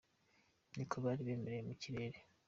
Ni 0.75 0.83
uko 0.85 0.95
bari 1.03 1.21
bimereye 1.27 1.61
mu 1.69 1.75
kirere. 1.81 2.17